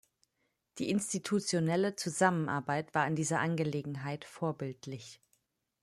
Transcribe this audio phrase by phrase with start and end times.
[0.79, 5.19] Die institutionelle Zusammenarbeit war in dieser Angelegenheit vorbildlich.